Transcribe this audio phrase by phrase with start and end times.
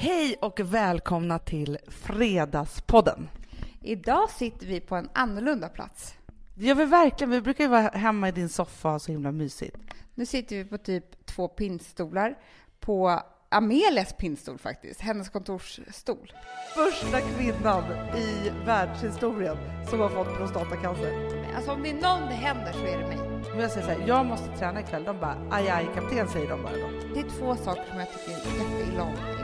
[0.00, 3.28] Hej och välkomna till Fredagspodden.
[3.82, 6.14] Idag sitter vi på en annorlunda plats.
[6.54, 7.30] Det gör vi verkligen.
[7.30, 9.76] Vi brukar ju vara hemma i din soffa och ha så himla mysigt.
[10.14, 12.38] Nu sitter vi på typ två pinnstolar
[12.80, 16.32] på Amelias pinnstol faktiskt, hennes kontorsstol.
[16.74, 17.84] Första kvinnan
[18.16, 19.56] i världshistorien
[19.90, 21.12] som har fått prostatacancer.
[21.56, 23.18] Alltså om det är någon det händer så är det mig.
[23.50, 25.04] Men jag säger så här, jag måste träna ikväll.
[25.04, 26.88] De bara, aj, aj, kapten, säger de bara då.
[27.14, 29.37] Det är två saker som jag tycker jätteilla om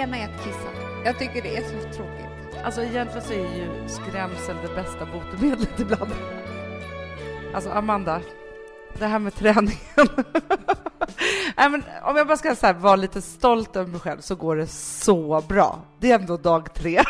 [0.00, 0.68] ena är att kissa.
[1.04, 2.62] Jag tycker det är så tråkigt.
[2.64, 6.12] Alltså egentligen så är ju skrämsel det bästa botemedlet ibland.
[7.54, 8.20] Alltså Amanda,
[8.98, 9.78] det här med träningen.
[11.56, 14.34] Nej, men om jag bara ska så här, vara lite stolt över mig själv så
[14.34, 15.80] går det så bra.
[15.98, 17.02] Det är ändå dag tre.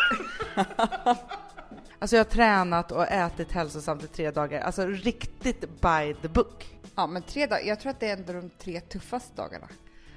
[1.98, 4.60] alltså jag har tränat och ätit hälsosamt i tre dagar.
[4.60, 6.78] Alltså riktigt by the book.
[6.94, 7.62] Ja, men tre dagar.
[7.64, 9.68] Jag tror att det är ändå de tre tuffaste dagarna.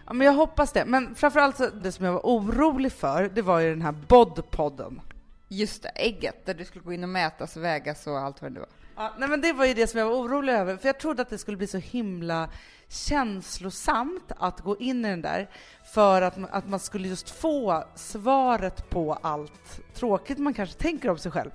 [0.09, 0.85] Ja, men jag hoppas det.
[0.85, 5.01] Men framförallt det som jag var orolig för, det var ju den här bodpodden.
[5.47, 8.53] Just det, ägget där du skulle gå in och mätas och vägas och allt vad
[8.53, 8.69] det var.
[8.95, 11.21] Ja, nej men det var ju det som jag var orolig över, för jag trodde
[11.21, 12.49] att det skulle bli så himla
[12.87, 15.49] känslosamt att gå in i den där,
[15.93, 21.17] för att, att man skulle just få svaret på allt tråkigt man kanske tänker om
[21.17, 21.51] sig själv.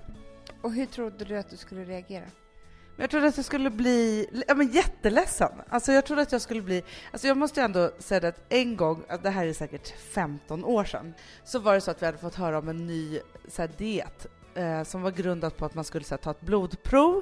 [0.61, 2.25] Och hur trodde du att du skulle reagera?
[2.95, 5.51] Men jag trodde att jag skulle bli ja, men jätteledsen.
[5.69, 6.83] Alltså jag trodde att jag skulle bli...
[7.11, 10.65] Alltså jag måste ju ändå säga det att en gång, det här är säkert 15
[10.65, 13.61] år sedan, så var det så att vi hade fått höra om en ny så
[13.61, 17.21] här, diet eh, som var grundat på att man skulle så här, ta ett blodprov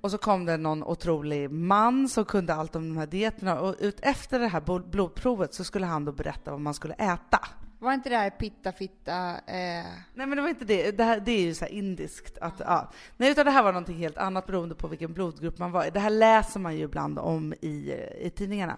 [0.00, 3.76] och så kom det någon otrolig man som kunde allt om de här dieterna och
[3.78, 7.40] ut efter det här blodprovet så skulle han då berätta vad man skulle äta.
[7.82, 9.30] Var inte det här pitta fitta?
[9.30, 9.84] Eh...
[10.14, 10.90] Nej, men det var inte det.
[10.90, 12.38] Det, här, det är ju så här indiskt.
[12.38, 12.90] Att, ja.
[13.16, 15.90] Nej, utan det här var någonting helt annat beroende på vilken blodgrupp man var i.
[15.90, 18.76] Det här läser man ju ibland om i, i tidningarna.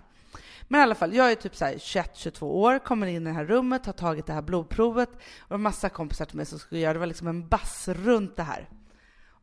[0.68, 3.86] Men i alla fall, jag är typ 21-22 år, kommer in i det här rummet,
[3.86, 6.98] har tagit det här blodprovet och en massa kompisar till mig som skulle göra det.
[6.98, 8.68] var liksom en bass runt det här.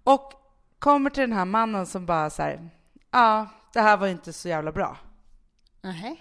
[0.04, 0.34] Och
[0.80, 2.70] kommer till den här mannen som bara så här,
[3.12, 4.98] ja, det här var inte så jävla bra.
[5.82, 6.16] Uh-huh.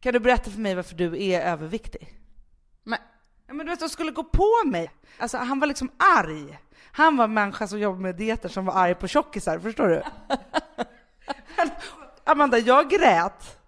[0.00, 2.16] Kan du berätta för mig varför du är överviktig?
[2.86, 2.98] Men,
[3.46, 4.90] ja, men du vet, de skulle gå på mig.
[5.18, 6.58] Alltså, han var liksom arg.
[6.92, 10.02] Han var en människa som jobbar med dieter som var arg på tjockisar, förstår du?
[11.56, 11.70] men,
[12.24, 13.58] Amanda, jag grät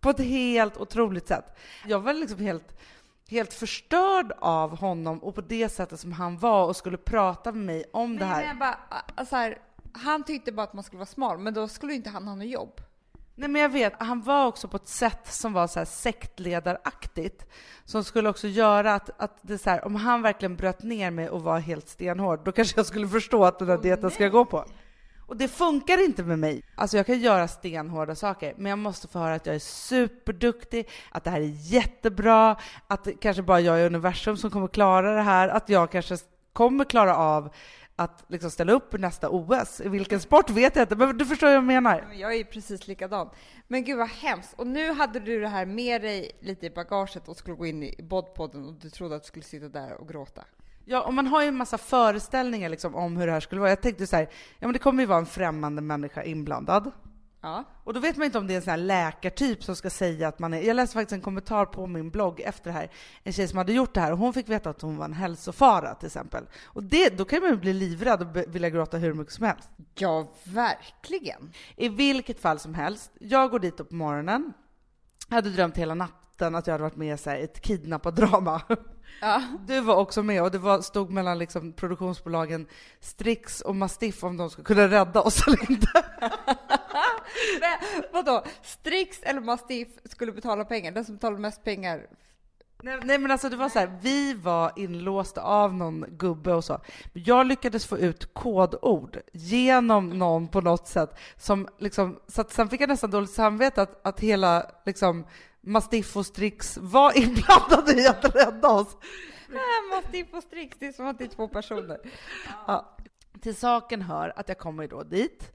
[0.00, 1.58] på ett helt otroligt sätt.
[1.86, 2.80] Jag var liksom helt,
[3.28, 7.64] helt förstörd av honom och på det sättet som han var och skulle prata med
[7.66, 8.46] mig om nej, det här.
[8.46, 8.78] Men bara,
[9.14, 9.58] alltså här,
[9.92, 12.46] han tyckte bara att man skulle vara smal, men då skulle inte han ha något
[12.46, 12.80] jobb.
[13.38, 17.46] Nej men jag vet, han var också på ett sätt som var så här sektledaraktigt.
[17.84, 21.28] Som skulle också göra att, att det så här, om han verkligen bröt ner mig
[21.28, 24.32] och var helt stenhård, då kanske jag skulle förstå att den där dieten ska jag
[24.32, 24.64] gå på.
[25.26, 26.62] Och det funkar inte med mig.
[26.74, 30.88] Alltså jag kan göra stenhårda saker, men jag måste få höra att jag är superduktig,
[31.10, 35.14] att det här är jättebra, att det kanske bara jag i universum som kommer klara
[35.14, 36.16] det här, att jag kanske
[36.52, 37.50] kommer klara av
[37.96, 39.80] att liksom ställa upp i nästa OS.
[39.80, 42.08] I vilken sport vet jag inte, men du förstår vad jag menar.
[42.14, 43.30] Jag är precis likadan.
[43.68, 44.54] Men gud vad hemskt.
[44.56, 47.82] Och nu hade du det här med dig lite i bagaget och skulle gå in
[47.82, 50.44] i bodpodden och du trodde att du skulle sitta där och gråta.
[50.84, 53.70] Ja, och man har ju en massa föreställningar liksom om hur det här skulle vara.
[53.70, 56.92] Jag tänkte så här, ja men det kommer ju vara en främmande människa inblandad.
[57.46, 57.64] Ja.
[57.84, 60.28] Och då vet man inte om det är en sån här läkartyp som ska säga
[60.28, 60.60] att man är...
[60.60, 62.90] Jag läste faktiskt en kommentar på min blogg efter det här,
[63.22, 65.12] en tjej som hade gjort det här och hon fick veta att hon var en
[65.12, 66.44] hälsofara till exempel.
[66.64, 69.70] Och det, då kan man ju bli livrädd och vilja gråta hur mycket som helst.
[69.94, 71.52] Ja, verkligen.
[71.76, 74.52] I vilket fall som helst, jag går dit på morgonen,
[75.30, 78.60] hade drömt hela natten att jag hade varit med i ett kidnappat-drama.
[79.20, 79.42] Ja.
[79.66, 82.66] Du var också med och det var, stod mellan liksom produktionsbolagen
[83.00, 86.04] Strix och Mastiff om de skulle kunna rädda oss eller inte.
[87.60, 88.44] Men, vadå?
[88.62, 90.92] Strix eller Mastiff skulle betala pengar?
[90.92, 92.06] Den som betalar mest pengar
[92.82, 96.64] Nej, nej, men alltså det var så här, vi var inlåsta av någon gubbe och
[96.64, 96.80] så.
[97.12, 102.68] Jag lyckades få ut kodord genom någon på något sätt som liksom, så att sen
[102.68, 105.26] fick jag nästan dåligt samvete att, att hela liksom
[105.60, 108.96] Mastiff och Strix var inblandade i att rädda oss.
[109.48, 111.98] Äh, Mastiff och Strix, det är som att det är två personer.
[112.66, 112.96] Ja.
[113.40, 115.52] Till saken hör att jag kommer då dit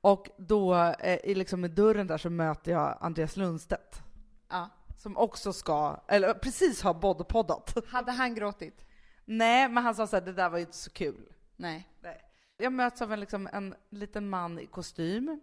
[0.00, 4.02] och då eh, i, liksom i dörren där så möter jag Andreas Lundstedt.
[4.48, 4.68] Ja.
[4.96, 7.74] Som också ska, eller precis har bodpoddat.
[7.88, 8.86] Hade han gråtit?
[9.24, 11.32] Nej, men han sa så här, det där var ju inte så kul.
[11.56, 11.88] Nej.
[12.00, 12.20] Nej.
[12.56, 15.40] Jag möts av en, liksom, en liten man i kostym.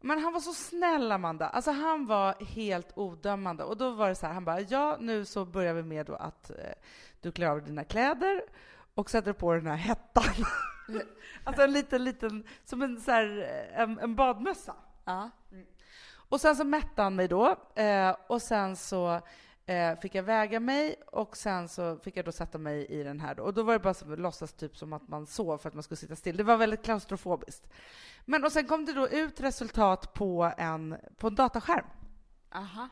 [0.00, 1.48] Men han var så snäll, Amanda.
[1.48, 3.64] Alltså han var helt odömande.
[3.64, 6.14] Och då var det så här, han bara, ja, nu så börjar vi med då
[6.14, 6.56] att eh,
[7.20, 8.42] du klär av dina kläder
[8.94, 10.24] och sätter på den här hettan.
[11.44, 13.28] alltså en liten, liten, som en, så här,
[13.74, 14.74] en, en badmössa.
[15.04, 15.30] Ja.
[16.28, 19.20] Och sen så mätte han mig då, eh, och sen så
[19.66, 23.20] eh, fick jag väga mig och sen så fick jag då sätta mig i den
[23.20, 23.42] här då.
[23.42, 25.82] Och då var det bara som låtsas typ som att man sov för att man
[25.82, 26.36] skulle sitta still.
[26.36, 27.68] Det var väldigt klaustrofobiskt.
[28.24, 31.86] Men och sen kom det då ut resultat på en, på en dataskärm.
[32.50, 32.88] Aha.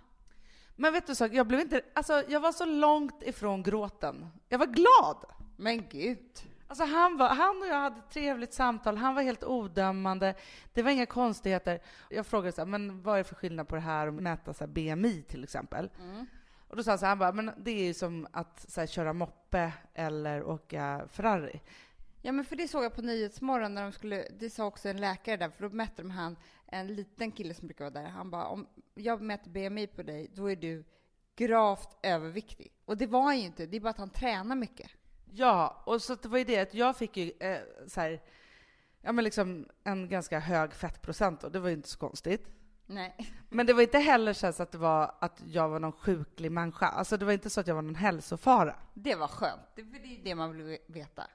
[0.77, 4.27] Men vet du så, jag blev inte, alltså jag var så långt ifrån gråten.
[4.49, 5.25] Jag var glad!
[5.57, 6.31] Men gud.
[6.69, 10.35] Alltså han, var, han och jag hade ett trevligt samtal, han var helt odömande,
[10.73, 11.81] det var inga konstigheter.
[12.11, 14.55] Jag frågade så här, men vad är det för skillnad på det här och mäta
[14.55, 15.91] så här BMI till exempel?
[16.01, 16.27] Mm.
[16.69, 18.87] Och då sa han så här, han bara, men det är ju som att här,
[18.87, 21.61] köra moppe eller åka Ferrari.
[22.23, 25.01] Ja, men för det såg jag på Nyhetsmorgon när de skulle, det sa också en
[25.01, 26.37] läkare där, för då mätte de han,
[26.67, 30.31] en liten kille som brukar vara där, han bara, om jag mäter BMI på dig,
[30.35, 30.85] då är du
[31.37, 32.73] gravt överviktig.
[32.85, 34.91] Och det var han ju inte, det är bara att han tränar mycket.
[35.39, 38.23] Ja, och så det var ju det att jag fick ju eh, så här,
[39.01, 42.49] ja men liksom en ganska hög fettprocent och det var ju inte så konstigt.
[42.87, 43.17] Nej.
[43.49, 46.87] Men det var inte heller så att det var att jag var någon sjuklig människa.
[46.87, 48.77] Alltså det var inte så att jag var någon hälsofara.
[48.95, 51.27] Det var skönt, det, är det man vill veta.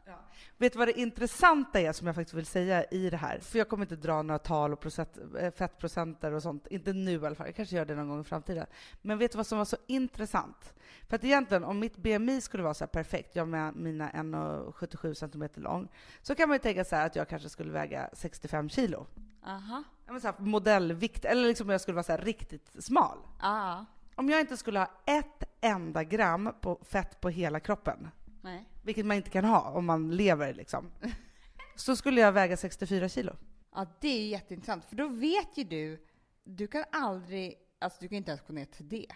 [0.57, 3.39] Vet du vad det intressanta är som jag faktiskt vill säga i det här?
[3.39, 6.68] För jag kommer inte dra några tal och procent, eh, fettprocenter och sånt.
[6.68, 7.48] Inte nu i alla fall.
[7.48, 8.65] Jag kanske gör det någon gång i framtiden.
[9.01, 10.74] Men vet du vad som var så intressant?
[11.07, 15.62] För att egentligen, om mitt BMI skulle vara så perfekt, jag med mina 1,77 centimeter
[15.62, 15.88] lång,
[16.21, 19.06] så kan man ju tänka här att jag kanske skulle väga 65 kilo.
[19.45, 19.83] Aha.
[20.12, 23.18] Men så här modellvikt, eller liksom jag skulle vara så här riktigt smal.
[23.40, 23.86] Ah.
[24.16, 28.08] Om jag inte skulle ha ett enda gram på fett på hela kroppen,
[28.42, 28.66] Nej.
[28.84, 30.92] vilket man inte kan ha om man lever liksom,
[31.75, 33.36] så skulle jag väga 64 kilo.
[33.75, 36.06] Ja, det är jätteintressant, för då vet ju du,
[36.44, 39.08] du kan aldrig, alltså du kan inte ens gå ner till det.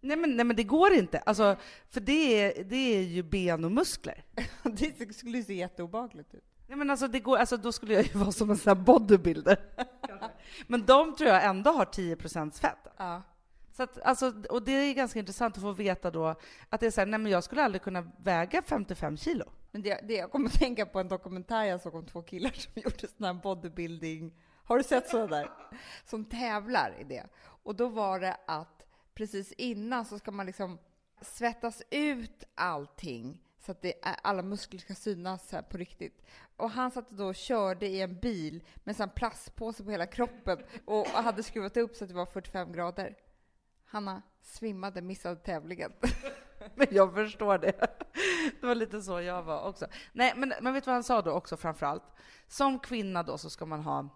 [0.00, 1.56] Nej men, nej men det går inte, alltså,
[1.88, 4.24] för det är, det är ju ben och muskler.
[4.62, 6.51] det skulle se jätteobehagligt ut.
[6.72, 8.84] Nej men alltså, det går, alltså då skulle jag ju vara som en sån här
[8.84, 9.56] bodybuilder.
[10.66, 12.86] men de tror jag ändå har 10% fett.
[12.96, 13.22] Ja.
[13.72, 16.34] Så att, alltså, och det är ganska intressant att få veta då
[16.68, 19.44] att det är så här, nej men jag skulle aldrig kunna väga 55 kilo.
[19.70, 22.50] Men det, det, jag kommer att tänka på en dokumentär jag såg om två killar
[22.50, 24.32] som gjorde sån här bodybuilding.
[24.64, 25.50] Har du sett sådana där?
[26.04, 27.26] Som tävlar i det.
[27.38, 30.78] Och då var det att precis innan så ska man liksom
[31.20, 36.22] svettas ut allting så att det alla muskler ska synas på riktigt.
[36.62, 40.58] Och han satt då och körde i en bil med en plastpåse på hela kroppen
[40.84, 43.16] och hade skruvat upp så att det var 45 grader.
[43.84, 45.92] Hanna svimmade, missade tävlingen.
[46.74, 47.72] Men jag förstår det.
[48.60, 49.86] Det var lite så jag var också.
[50.12, 52.04] Nej, men, men vet du vad han sa då också framför allt?
[52.48, 54.08] Som kvinna då så ska man ha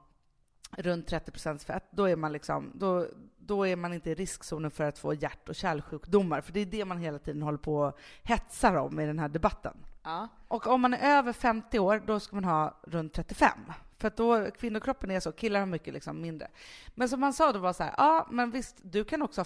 [0.71, 1.85] runt 30 fett.
[1.91, 3.07] Då är, man liksom, då,
[3.39, 6.41] då är man inte i riskzonen för att få hjärt och kärlsjukdomar.
[6.41, 9.29] För det är det man hela tiden håller på och hetsar om i den här
[9.29, 9.86] debatten.
[10.07, 10.29] Ja.
[10.49, 13.51] Och om man är över 50 år, då ska man ha runt 35.
[13.99, 16.49] För att då, kvinnokroppen är så, killar har mycket liksom mindre.
[16.95, 19.45] Men som han sa då var så här, ja men visst, du kan också ha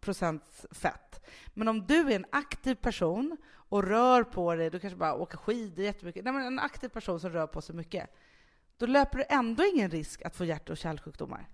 [0.00, 0.40] 45%
[0.70, 1.26] fett.
[1.54, 5.38] Men om du är en aktiv person och rör på dig, du kanske bara åker
[5.38, 8.10] skidor jättemycket, nej men en aktiv person som rör på sig mycket,
[8.76, 11.48] då löper du ändå ingen risk att få hjärt och kärlsjukdomar.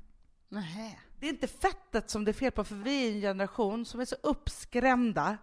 [0.49, 0.99] Nähä.
[1.21, 4.01] Det är inte fettet som det är fel på, för vi är en generation som
[4.01, 5.39] är så uppskrämda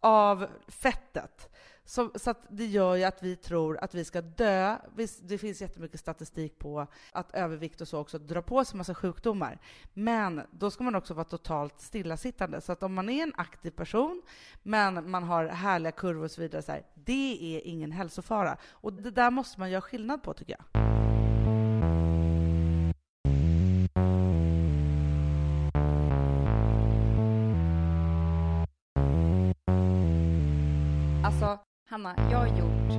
[0.00, 1.48] av fettet.
[1.88, 4.76] Så, så att det gör ju att vi tror att vi ska dö.
[4.94, 8.94] Visst, det finns jättemycket statistik på att övervikt och så också drar på sig massa
[8.94, 9.58] sjukdomar.
[9.94, 12.60] Men då ska man också vara totalt stillasittande.
[12.60, 14.22] Så att om man är en aktiv person,
[14.62, 18.56] men man har härliga kurvor och så vidare, så här, det är ingen hälsofara.
[18.70, 21.27] Och det där måste man göra skillnad på, tycker jag.
[31.98, 32.90] Hanna, jag har gjort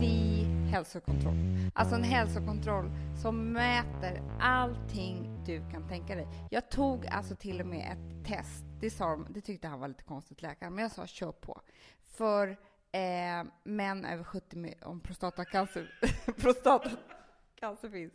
[0.00, 1.34] the hälsokontroll.
[1.74, 2.90] Alltså en hälsokontroll
[3.22, 6.28] som mäter allting du kan tänka dig.
[6.50, 8.64] Jag tog alltså till och med ett test.
[8.80, 11.60] Det, sa de, det tyckte han var lite konstigt, läkaren, men jag sa kör på.
[12.02, 12.48] För
[12.92, 16.00] eh, män över 70 med, om prostatacancer,
[16.36, 18.12] prostatacancer finns.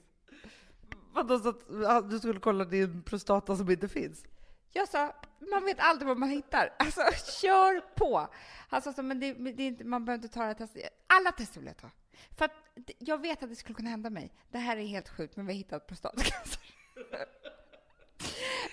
[1.13, 1.50] Vadå, så
[1.88, 4.25] att du skulle kolla din prostata som inte finns?
[4.74, 5.15] Jag sa,
[5.51, 6.74] man vet aldrig vad man hittar.
[6.80, 7.01] Alltså,
[7.42, 8.27] kör på!
[8.70, 10.89] Han sa, men det, det är inte, man behöver inte ta det här testet.
[11.08, 11.89] Alla tester vill jag ta.
[12.38, 12.51] För att
[12.98, 14.34] jag vet att det skulle kunna hända mig.
[14.51, 16.60] Det här är helt sjukt, men vi har hittat prostatacancer.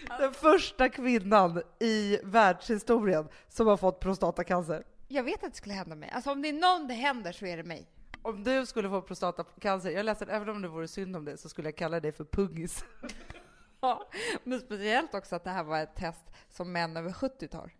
[0.18, 4.84] Den första kvinnan i världshistorien som har fått prostatacancer.
[5.08, 6.10] Jag vet att det skulle hända mig.
[6.10, 7.86] Alltså om det är någon det händer så är det mig.
[8.22, 11.48] Om du skulle få prostatacancer, jag läste även om det vore synd om det, så
[11.48, 12.84] skulle jag kalla dig för pungis.
[13.82, 14.10] Ja,
[14.44, 17.72] men speciellt också att det här var ett test som män över 70 tar.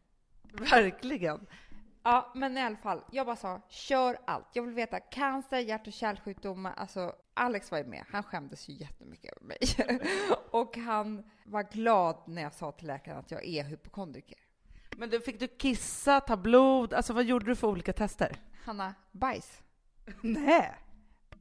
[0.53, 1.47] Verkligen.
[2.03, 4.47] Ja, men i alla fall, jag bara sa kör allt.
[4.53, 6.75] Jag vill veta cancer, hjärt och kärlsjukdomar.
[6.77, 8.05] Alltså, Alex var ju med.
[8.11, 9.59] Han skämdes ju jättemycket över mig.
[10.51, 14.39] och han var glad när jag sa till läkaren att jag är hypokondriker.
[14.97, 16.95] Men du, fick du kissa, ta blod?
[16.95, 18.37] Alltså vad gjorde du för olika tester?
[18.65, 19.63] Hanna, bajs.
[20.21, 20.75] Nej.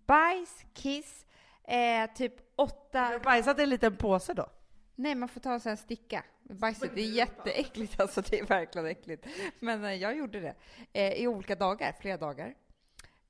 [0.05, 1.25] Bajs, kiss,
[1.69, 2.99] eh, typ åtta...
[2.99, 4.49] Har du bajsat i en liten påse då?
[4.95, 6.23] Nej, man får ta en sån här sticka.
[6.43, 9.27] Bajset, det är jätteäckligt alltså, det är verkligen äckligt.
[9.59, 10.55] Men eh, jag gjorde det
[10.93, 12.55] eh, i olika dagar, flera dagar.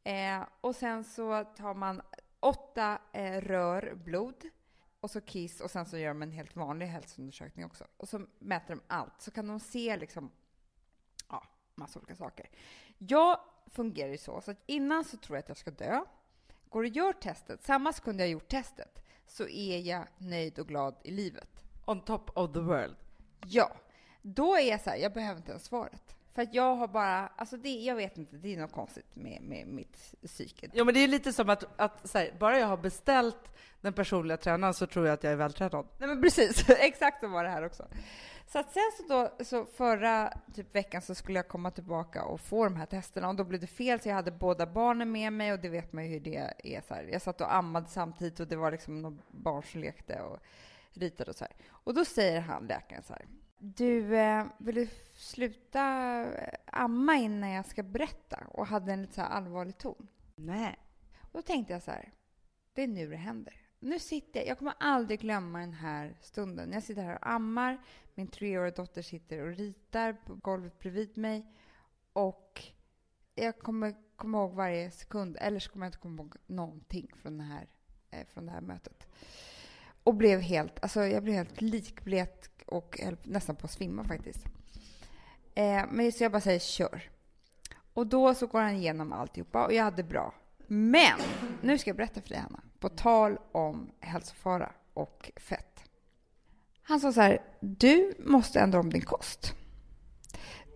[0.04, 2.02] Eh, och sen så tar man
[2.40, 4.50] åtta eh, rör blod
[5.00, 7.88] och så kiss och sen så gör de en helt vanlig hälsoundersökning också.
[7.98, 10.32] Och så mäter de allt, så kan de se liksom,
[11.30, 11.44] ja,
[11.76, 12.50] massa olika saker.
[12.98, 16.04] Jag fungerar ju så, så att innan så tror jag att jag ska dö.
[16.70, 20.96] Går och gör testet, samma sekund jag gjort testet, så är jag nöjd och glad
[21.04, 21.64] i livet.
[21.86, 22.96] On top of the world.
[23.46, 23.72] Ja,
[24.22, 26.16] då är jag så här, jag behöver inte ens svaret.
[26.40, 29.42] För att jag har bara, alltså det, jag vet inte, det är något konstigt med,
[29.42, 30.70] med mitt psyke.
[30.74, 34.38] Ja, men det är lite som att, att här, bara jag har beställt den personliga
[34.38, 35.88] tränaren så tror jag att jag är vältränad.
[35.98, 37.88] Nej men precis, exakt så var det här också.
[38.48, 42.42] Så att sen så då, så förra typ veckan så skulle jag komma tillbaka och
[42.42, 45.34] få de här testerna och då blev det fel så jag hade båda barnen med
[45.34, 47.04] mig och det vet man ju hur det är så här.
[47.12, 50.40] Jag satt och ammade samtidigt och det var liksom några barn som lekte och
[50.94, 51.54] ritade och så här.
[51.70, 53.26] Och då säger han, läkaren så här.
[53.60, 55.82] Du, eh, vill du sluta
[56.24, 58.44] eh, amma innan jag ska berätta?
[58.48, 60.08] Och hade en lite så allvarlig ton.
[60.36, 60.80] Nej.
[61.22, 62.12] Och då tänkte jag så här,
[62.74, 63.54] det är nu det händer.
[63.80, 66.72] Nu sitter jag, jag kommer aldrig glömma den här stunden.
[66.72, 67.78] Jag sitter här och ammar,
[68.16, 71.46] min treåriga dotter sitter och ritar på golvet bredvid mig.
[72.14, 72.64] Och
[73.36, 77.38] jag kommer komma ihåg varje sekund, eller så kommer jag inte komma ihåg någonting från,
[77.38, 77.68] den här,
[78.12, 79.08] eh, från det här mötet.
[80.10, 84.46] Och blev helt, alltså jag blev helt likblek och höll nästan på att svimma faktiskt.
[85.56, 87.10] Eh, men så jag bara säger kör.
[87.94, 90.34] Och då så går han igenom alltihopa och jag hade bra.
[90.68, 91.20] Men
[91.62, 95.84] nu ska jag berätta för dig Hanna, på tal om hälsofara och fett.
[96.82, 99.54] Han sa så här, du måste ändra om din kost.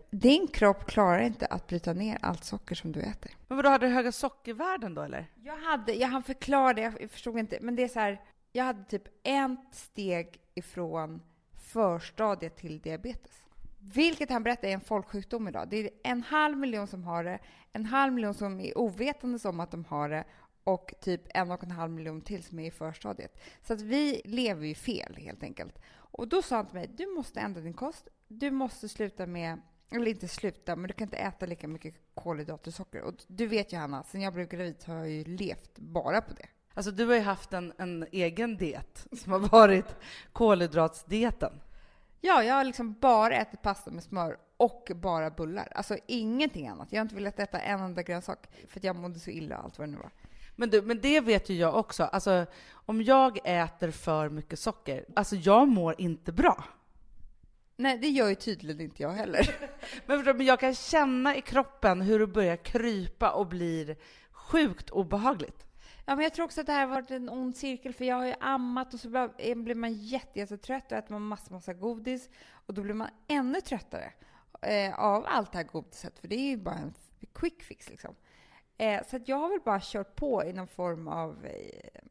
[0.09, 3.31] Din kropp klarar inte att bryta ner allt socker som du äter.
[3.47, 5.31] Men vadå, hade du höga sockervärden då eller?
[5.43, 8.21] Jag hade, jag hann förklara det, jag förstod inte, men det är så här,
[8.55, 11.21] jag hade typ en steg ifrån
[11.53, 13.43] förstadiet till diabetes.
[13.79, 15.69] Vilket han berättar är en folksjukdom idag.
[15.69, 17.39] Det är en halv miljon som har det,
[17.71, 20.23] en halv miljon som är ovetande om att de har det
[20.63, 23.41] och typ en och en halv miljon till som är i förstadiet.
[23.61, 25.79] Så att vi lever ju fel helt enkelt.
[25.93, 28.07] Och då sa han till mig, du måste ändra din kost.
[28.27, 32.67] Du måste sluta med, eller inte sluta, men du kan inte äta lika mycket kolhydrater
[32.67, 33.01] och socker.
[33.01, 36.21] Och du vet ju Hanna, sen jag blev gravid så har jag ju levt bara
[36.21, 36.47] på det.
[36.73, 39.95] Alltså du har ju haft en, en egen diet som har varit
[40.33, 41.53] kolhydratsdieten.
[42.21, 45.71] Ja, jag har liksom bara ätit pasta med smör och bara bullar.
[45.75, 46.87] Alltså ingenting annat.
[46.91, 49.79] Jag har inte velat äta en enda grönsak för att jag mådde så illa allt
[49.79, 50.11] vad det nu var.
[50.55, 52.03] Men du, men det vet ju jag också.
[52.03, 56.63] Alltså, om jag äter för mycket socker, alltså jag mår inte bra.
[57.75, 59.55] Nej, det gör ju tydligen inte jag heller.
[60.05, 63.97] men, men jag kan känna i kroppen hur det börjar krypa och blir
[64.31, 65.65] sjukt obehagligt.
[66.05, 68.15] Ja, men jag tror också att det här har varit en ond cirkel, för jag
[68.15, 72.29] har ju ammat och så eh, blir man jättetrött och äter man massa, massa godis
[72.51, 74.13] och då blir man ännu tröttare
[74.61, 76.93] eh, av allt det här godiset, för det är ju bara en
[77.33, 78.15] quick fix liksom.
[78.77, 82.01] Eh, så att jag har väl bara kört på i någon form av, eh,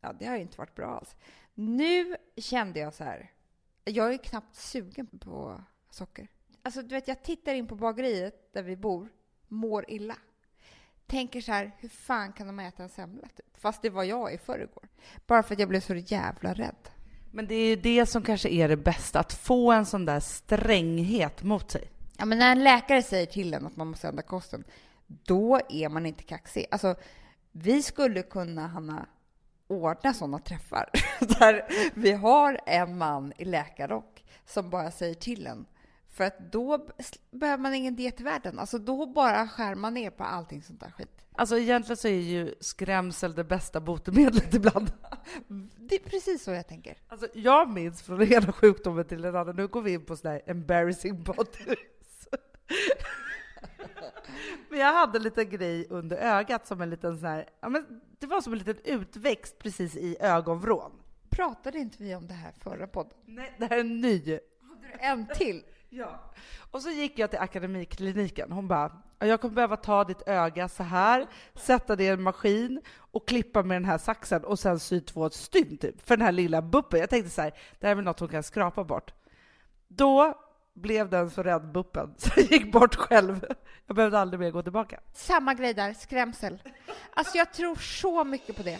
[0.00, 1.16] ja det har ju inte varit bra alls.
[1.54, 3.30] Nu kände jag så här,
[3.84, 6.28] jag är knappt sugen på socker.
[6.62, 9.08] Alltså du vet, jag tittar in på bageriet där vi bor,
[9.48, 10.16] mår illa
[11.12, 13.28] tänker så här, hur fan kan de äta en semla?
[13.36, 13.60] Typ?
[13.60, 14.88] Fast det var jag i förrgår.
[15.26, 16.88] Bara för att jag blev så jävla rädd.
[17.30, 20.20] Men det är ju det som kanske är det bästa, att få en sån där
[20.20, 21.90] stränghet mot sig.
[22.18, 24.64] Ja, men när en läkare säger till en att man måste ändra kosten,
[25.06, 26.66] då är man inte kaxig.
[26.70, 26.94] Alltså,
[27.52, 29.06] vi skulle kunna, Hanna,
[29.68, 30.90] ordna sådana träffar
[31.38, 31.64] där
[31.94, 35.66] vi har en man i läkarrock som bara säger till en
[36.12, 36.88] för att då
[37.30, 38.58] behöver man ingen diet i världen.
[38.58, 41.22] Alltså då bara skär man ner på allting sånt där skit.
[41.34, 44.92] Alltså egentligen så är ju skrämsel det bästa botemedlet ibland.
[45.76, 46.96] Det är precis så jag tänker.
[47.08, 50.16] Alltså jag minns från den ena sjukdomen till den andra, nu går vi in på
[50.16, 52.28] sådana här embarrassing bodies.
[54.70, 58.00] men jag hade en liten grej under ögat som en liten sån här, ja men
[58.18, 60.92] det var som en liten utväxt precis i ögonvrån.
[61.30, 63.18] Pratade inte vi om det här förra podden?
[63.26, 64.38] Nej, det här är en ny.
[64.60, 65.62] Hade du en till?
[65.94, 66.20] Ja.
[66.70, 68.52] Och så gick jag till akademikliniken.
[68.52, 72.80] Hon bara, jag kommer behöva ta ditt öga så här, sätta det i en maskin
[72.96, 76.32] och klippa med den här saxen och sen sy två stygn typ, för den här
[76.32, 77.00] lilla buppen.
[77.00, 79.14] Jag tänkte så här, det här är väl något hon kan skrapa bort.
[79.88, 80.34] Då
[80.74, 83.46] blev den så rädd buppen så jag gick bort själv.
[83.86, 85.00] Jag behövde aldrig mer gå tillbaka.
[85.14, 86.62] Samma grej där, skrämsel.
[87.14, 88.78] Alltså jag tror så mycket på det.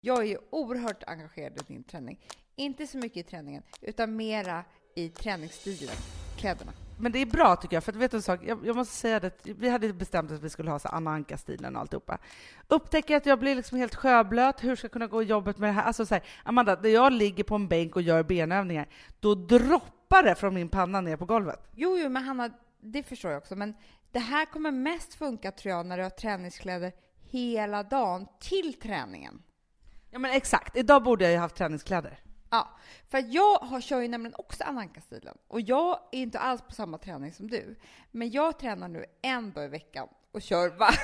[0.00, 2.20] Jag är ju oerhört engagerad i din träning.
[2.56, 4.64] Inte så mycket i träningen, utan mera
[4.94, 5.94] i träningsstilen,
[6.36, 6.72] kläderna.
[7.00, 8.40] Men det är bra tycker jag, för att vet du en sak?
[8.44, 11.76] Jag, jag måste säga det, vi hade bestämt att vi skulle ha så Anna Anka-stilen
[11.76, 12.18] och alltihopa.
[12.68, 15.72] Upptäcker att jag blir liksom helt sjöblöt, hur ska jag kunna gå jobbet med det
[15.72, 15.82] här?
[15.82, 18.88] Alltså så här, Amanda, när jag ligger på en bänk och gör benövningar,
[19.20, 21.68] då droppar det från min panna ner på golvet.
[21.74, 22.50] Jo, jo, men Hanna,
[22.80, 23.74] det förstår jag också, men
[24.12, 26.92] det här kommer mest funka tror jag när du har träningskläder
[27.30, 29.42] hela dagen till träningen.
[30.10, 32.20] Ja men exakt, idag borde jag ju haft träningskläder.
[32.50, 32.68] Ja,
[33.06, 36.98] för jag har, kör ju nämligen också Ananka-stilen och jag är inte alls på samma
[36.98, 37.76] träning som du.
[38.10, 40.94] Men jag tränar nu en dag i veckan och kör var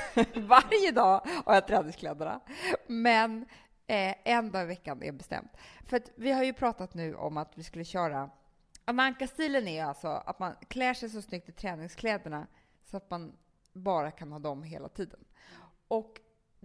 [0.48, 2.40] varje dag har jag träningskläderna.
[2.86, 3.46] Men
[3.86, 5.52] eh, en dag i veckan är bestämt.
[5.86, 8.30] För att vi har ju pratat nu om att vi skulle köra
[8.84, 12.46] Ananka-stilen är alltså att man klär sig så snyggt i träningskläderna
[12.84, 13.32] så att man
[13.72, 15.24] bara kan ha dem hela tiden.
[15.88, 16.20] Och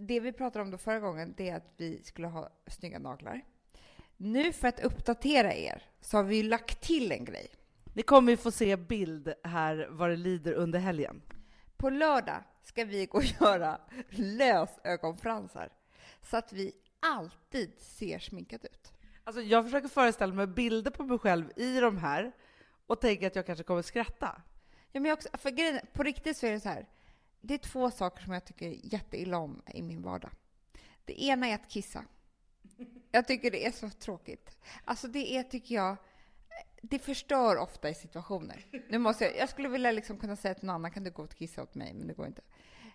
[0.06, 3.40] det vi pratade om då förra gången, det är att vi skulle ha snygga naglar.
[4.16, 7.50] Nu för att uppdatera er så har vi lagt till en grej.
[7.94, 11.22] Ni kommer ju få se bild här vad det lider under helgen.
[11.76, 15.72] På lördag ska vi gå och göra lösögonfransar
[16.22, 18.92] så att vi alltid ser sminkat ut.
[19.24, 22.32] Alltså jag försöker föreställa mig bilder på mig själv i de här
[22.86, 24.42] och tänker att jag kanske kommer skratta.
[24.92, 26.86] Ja, men också, för grejen, på riktigt så är det så här.
[27.40, 30.30] Det är två saker som jag tycker jätteilla om i min vardag.
[31.04, 32.04] Det ena är att kissa.
[33.10, 34.56] Jag tycker det är så tråkigt.
[34.84, 35.96] Alltså det är, tycker jag,
[36.82, 38.66] det förstör ofta i situationer.
[38.88, 41.22] Nu måste jag, jag skulle vilja liksom kunna säga till någon annan, kan du gå
[41.22, 41.94] och kissa åt mig?
[41.94, 42.42] Men det går inte.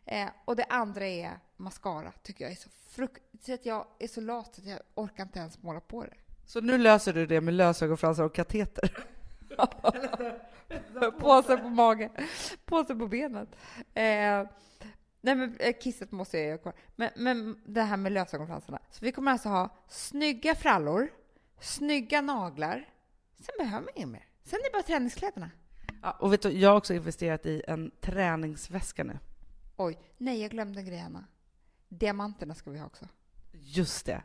[0.06, 3.66] Eh, och det andra är mascara, tycker jag är så fruktansvärt.
[3.66, 6.14] Jag är så lat att jag orkar inte ens måla på det.
[6.46, 9.08] Så nu löser du det med lösögonfransar och kateter?
[11.20, 12.10] Påse på magen,
[12.66, 13.50] påse på benet.
[13.94, 14.44] Eh,
[15.22, 16.74] nej men eh, kisset måste jag göra kvar.
[16.96, 18.80] Men, men det här med lösögonfransarna.
[18.92, 21.10] Så vi kommer alltså ha snygga frallor,
[21.60, 22.90] snygga naglar.
[23.40, 24.26] Sen behöver man inget mer.
[24.44, 25.52] Sen är det bara träningskläderna.
[26.02, 29.20] Ja, och vet du, jag har också investerat i en träningsväska nu.
[29.78, 31.26] Oj, nej jag glömde grejerna.
[31.90, 33.08] Diamanterna ska vi ha också.
[33.52, 34.24] Just det.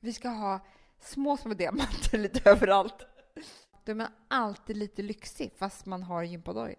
[0.00, 0.60] Vi ska ha
[1.00, 3.06] små, små diamanter lite överallt.
[3.86, 6.76] Då är man alltid lite lyxig fast man har gympadojor.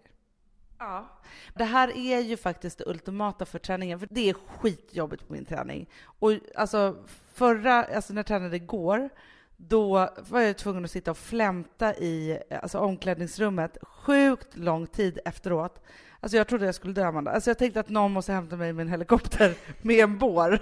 [0.78, 1.08] Ja.
[1.54, 5.44] Det här är ju faktiskt det ultimata för träningen, för det är skitjobbigt på min
[5.44, 5.88] träning.
[6.04, 6.96] Och alltså
[7.32, 9.08] förra, alltså när jag tränade igår,
[9.56, 15.82] då var jag tvungen att sitta och flämta i alltså omklädningsrummet sjukt lång tid efteråt.
[16.20, 17.30] Alltså jag trodde jag skulle dö, Amanda.
[17.30, 20.60] Alltså jag tänkte att någon måste hämta mig med en helikopter med en bår.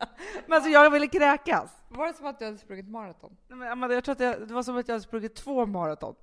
[0.46, 1.70] Men alltså jag ville kräkas.
[1.88, 3.36] Var det som att du hade sprungit maraton?
[3.48, 5.66] Nej, men Amanda, jag tror att jag, det var som att jag hade sprungit två
[5.66, 6.14] maraton.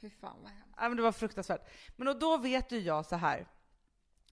[0.00, 0.74] Fy fan vad hemskt.
[0.80, 1.70] Nej, men det var fruktansvärt.
[1.96, 3.46] Men och då vet ju jag så här.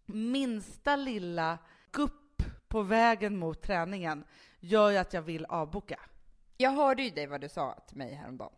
[0.06, 1.58] Minsta lilla
[1.92, 4.24] gupp på vägen mot träningen
[4.60, 6.00] gör ju att jag vill avboka.
[6.56, 8.52] Jag hörde ju dig vad du sa till mig häromdagen.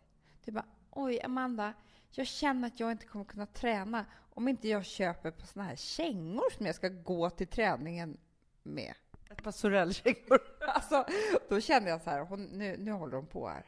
[0.45, 1.73] Du bara, oj Amanda,
[2.11, 4.05] jag känner att jag inte kommer kunna träna
[4.35, 8.19] om inte jag köper på såna här kängor som jag ska gå till träningen
[8.63, 8.95] med.
[9.31, 10.41] Ett par Sorellkängor.
[10.69, 11.05] Alltså,
[11.49, 13.65] då kände jag så här, hon, nu, nu håller hon på här.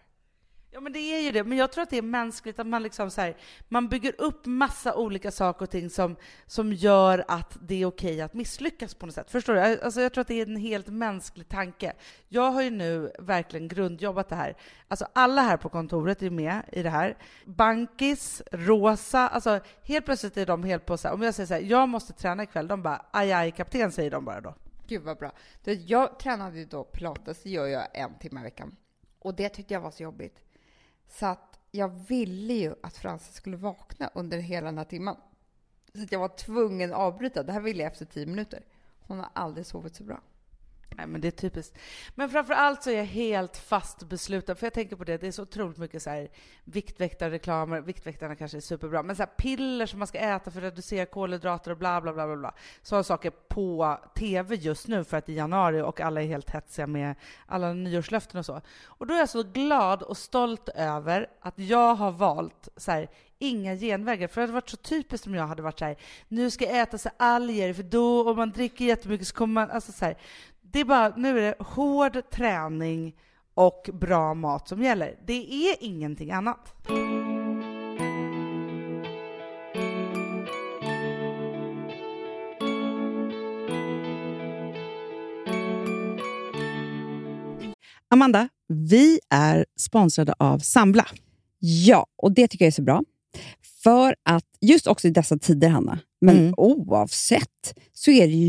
[0.70, 1.44] Ja, men det är ju det.
[1.44, 3.36] Men jag tror att det är mänskligt att man liksom så här,
[3.68, 6.16] man bygger upp massa olika saker och ting som,
[6.46, 9.30] som gör att det är okej att misslyckas på något sätt.
[9.30, 9.60] Förstår du?
[9.60, 11.92] Alltså, jag tror att det är en helt mänsklig tanke.
[12.28, 14.56] Jag har ju nu verkligen grundjobbat det här.
[14.88, 17.16] Alltså alla här på kontoret är med i det här.
[17.44, 21.54] Bankis, Rosa, alltså helt plötsligt är de helt på så här, om jag säger så
[21.54, 24.54] här, jag måste träna ikväll, de bara aj aj kapten säger de bara då.
[24.88, 25.32] Gud vad bra.
[25.64, 28.76] Jag tränade ju då pilates, det gör jag en timme i veckan.
[29.18, 30.40] Och det tyckte jag var så jobbigt.
[31.08, 35.16] Så att jag ville ju att Frances skulle vakna under hela den här timmen.
[35.94, 37.42] Så att jag var tvungen att avbryta.
[37.42, 38.62] Det här ville jag efter tio minuter.
[39.00, 40.20] Hon har aldrig sovit så bra.
[40.96, 41.78] Nej, men det är typiskt.
[42.14, 45.26] Men framför allt så är jag helt fast besluten, för jag tänker på det, det
[45.26, 46.28] är så otroligt mycket så här
[46.64, 50.64] viktväktarreklamer, viktväktarna kanske är superbra, men så här piller som man ska äta för att
[50.64, 52.54] reducera kolhydrater och bla bla bla bla bla.
[52.82, 56.50] Sådana saker på TV just nu för att det är januari och alla är helt
[56.50, 57.14] hetsiga med
[57.46, 58.60] alla nyårslöften och så.
[58.84, 63.08] Och då är jag så glad och stolt över att jag har valt så här,
[63.38, 64.28] inga genvägar.
[64.28, 65.96] För det hade varit så typiskt om jag hade varit så här,
[66.28, 69.70] nu ska jag äta så alger, för då om man dricker jättemycket så kommer man,
[69.70, 70.16] alltså så här,
[70.72, 73.16] det är bara, nu är det hård träning
[73.54, 75.14] och bra mat som gäller.
[75.26, 76.74] Det är ingenting annat.
[88.10, 91.06] Amanda, vi är sponsrade av Sambla.
[91.58, 93.02] Ja, och det tycker jag är så bra.
[93.82, 96.54] För att just också i dessa tider, Hanna, men Mm.
[96.56, 98.48] oavsett, så är det ju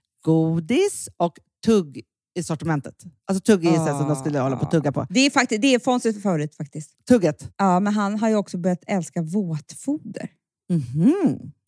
[0.21, 1.33] godis och
[1.65, 2.01] tugg
[2.35, 2.95] i sortimentet.
[3.25, 3.99] Alltså tugg är ah.
[3.99, 5.07] som de skulle hålla på att tugga på.
[5.09, 7.05] Det är, faktiskt, det är Fonzies favorit faktiskt.
[7.07, 7.51] Tugget.
[7.57, 10.29] Ja, men han har ju också börjat älska våtfoder.
[10.69, 11.51] Mhm.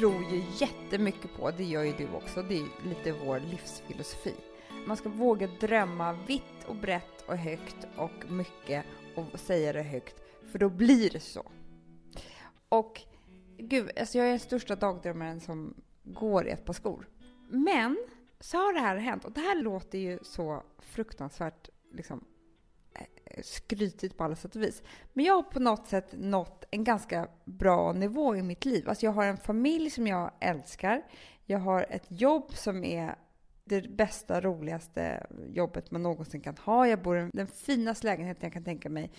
[0.00, 4.34] tror ju jättemycket på, det gör ju du också, det är lite vår livsfilosofi.
[4.86, 8.84] Man ska våga drömma vitt och brett och högt och mycket
[9.14, 10.20] och säga det högt,
[10.52, 11.50] för då blir det så.
[12.68, 13.00] Och
[13.58, 17.08] gud, alltså jag är den största dagdrömmaren som går i ett par skor.
[17.50, 17.98] Men
[18.40, 22.24] så har det här hänt och det här låter ju så fruktansvärt liksom
[23.42, 24.82] skrytigt på alla sätt och vis.
[25.12, 28.88] Men jag har på något sätt nått en ganska bra nivå i mitt liv.
[28.88, 31.02] Alltså jag har en familj som jag älskar.
[31.44, 33.14] Jag har ett jobb som är
[33.64, 36.88] det bästa, roligaste jobbet man någonsin kan ha.
[36.88, 39.12] Jag bor i den finaste lägenheten jag kan tänka mig.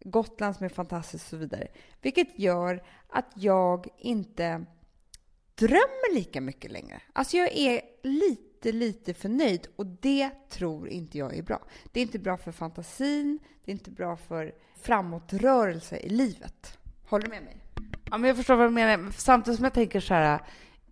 [0.00, 1.68] Gotland som är fantastiskt och så vidare.
[2.02, 4.64] Vilket gör att jag inte
[5.54, 7.02] drömmer lika mycket längre.
[7.12, 11.62] Alltså jag är lite, lite för nöjd och det tror inte jag är bra.
[11.92, 16.78] Det är inte bra för fantasin, det är inte bra för framåtrörelse i livet.
[17.08, 17.56] Håller du med mig?
[18.10, 19.12] Ja, men jag förstår vad du menar.
[19.12, 20.40] Samtidigt som jag tänker så här,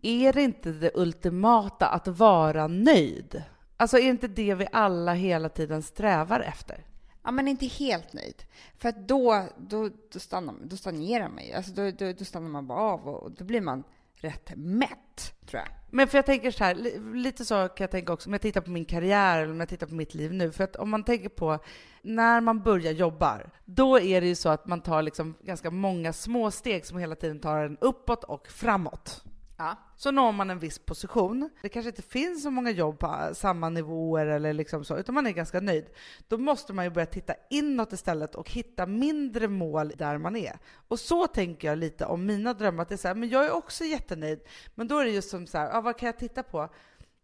[0.02, 3.42] är det inte det ultimata att vara nöjd?
[3.76, 6.84] Alltså är inte det vi alla hela tiden strävar efter?
[7.22, 8.42] Ja, men inte helt nöjd.
[8.76, 11.52] För då, då, då, stannar, då stagnerar man ju.
[11.52, 13.84] Alltså då, då, då stannar man bara av och, och då blir man
[14.26, 15.68] rätt mätt, tror jag.
[15.90, 16.74] Men för jag tänker så här,
[17.14, 19.68] lite så kan jag tänka också om jag tittar på min karriär eller om jag
[19.68, 20.52] tittar på mitt liv nu.
[20.52, 21.58] För att om man tänker på
[22.02, 26.12] när man börjar jobba, då är det ju så att man tar liksom ganska många
[26.12, 29.24] små steg som hela tiden tar en uppåt och framåt.
[29.56, 29.76] Ja.
[29.96, 31.50] Så når man en viss position.
[31.62, 35.26] Det kanske inte finns så många jobb på samma nivåer eller liksom så, utan man
[35.26, 35.86] är ganska nöjd.
[36.28, 40.58] Då måste man ju börja titta inåt istället och hitta mindre mål där man är.
[40.88, 43.44] Och så tänker jag lite om mina drömmar, att det är så här, men jag
[43.44, 44.40] är också jättenöjd.
[44.74, 46.68] Men då är det just som så här, ja, vad kan jag titta på?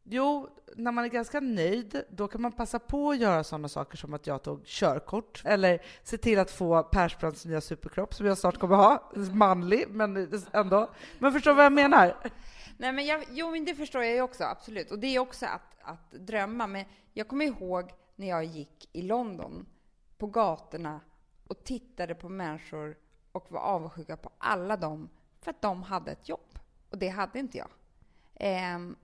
[0.04, 3.96] Jo, när man är ganska nöjd, då kan man passa på att göra sådana saker
[3.96, 8.38] som att jag tog körkort, eller se till att få Persbrandts nya superkropp som jag
[8.38, 9.12] snart kommer ha.
[9.32, 10.90] Manlig, men ändå.
[11.18, 12.16] Men förstår vad jag menar?
[12.76, 14.90] Nej, men jag, jo, men det förstår jag ju också, absolut.
[14.90, 16.66] Och det är också att, att drömma.
[16.66, 19.66] Men jag kommer ihåg när jag gick i London
[20.18, 21.00] på gatorna
[21.48, 22.96] och tittade på människor
[23.32, 25.08] och var avundsjuka på alla dem
[25.40, 26.58] för att de hade ett jobb.
[26.90, 27.68] Och det hade inte jag.
[28.34, 28.96] Ehm,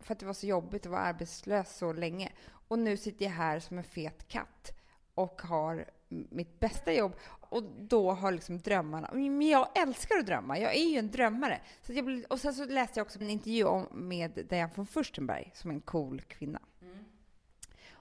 [0.00, 2.32] för att det var så jobbigt att vara arbetslös så länge.
[2.68, 4.72] Och nu sitter jag här som en fet katt
[5.14, 7.16] och har mitt bästa jobb
[7.50, 9.10] och då har liksom drömmarna...
[9.12, 10.58] Men jag älskar att drömma.
[10.58, 11.60] Jag är ju en drömmare.
[11.82, 14.86] Så jag blev, och sen så läste jag också en intervju om, med Diane von
[14.86, 16.60] Furstenberg som en cool kvinna.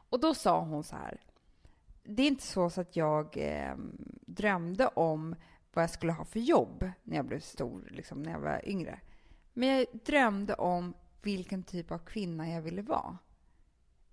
[0.10, 1.22] Och då sa hon så här.
[2.04, 3.76] Det är inte så, så att jag eh,
[4.26, 5.36] drömde om
[5.74, 9.00] vad jag skulle ha för jobb när jag blev stor, liksom, när jag var yngre.
[9.54, 10.94] Men jag drömde om
[11.26, 13.18] vilken typ av kvinna jag ville vara.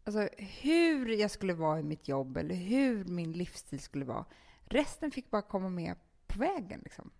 [0.05, 4.25] Alltså hur jag skulle vara i mitt jobb eller hur min livsstil skulle vara.
[4.65, 5.95] Resten fick bara komma med
[6.27, 6.81] på vägen.
[6.85, 7.11] Liksom.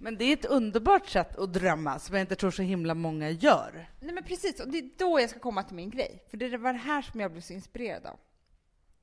[0.00, 3.30] Men det är ett underbart sätt att drömma som jag inte tror så himla många
[3.30, 3.90] gör.
[4.00, 6.24] Nej men precis, och det är då jag ska komma till min grej.
[6.30, 8.18] För det var det här som jag blev så inspirerad av.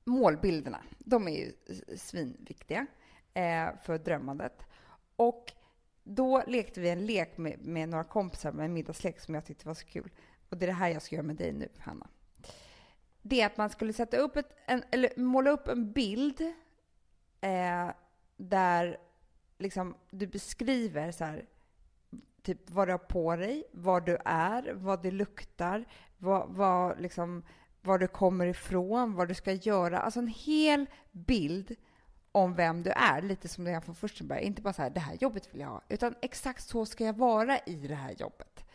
[0.03, 1.51] Målbilderna, de är ju
[1.97, 2.85] svinviktiga
[3.33, 4.65] eh, för drömmandet.
[5.15, 5.51] Och
[6.03, 9.67] då lekte vi en lek med, med några kompisar, med en middagslek som jag tyckte
[9.67, 10.11] var så kul.
[10.51, 12.07] Och det är det här jag ska göra med dig nu, Hanna.
[13.21, 16.41] Det är att man skulle sätta upp ett, en, eller måla upp en bild
[17.41, 17.89] eh,
[18.37, 18.97] där
[19.57, 21.45] liksom, du beskriver så här,
[22.41, 25.85] typ vad du har på dig, vad du är, vad det luktar,
[26.17, 27.43] vad, vad, liksom,
[27.81, 29.99] var du kommer ifrån, vad du ska göra.
[29.99, 31.75] Alltså en hel bild
[32.31, 34.43] om vem du är, lite som det är från Furstenberg.
[34.43, 37.17] Inte bara så här, det här jobbet vill jag ha, utan exakt så ska jag
[37.17, 38.65] vara i det här jobbet.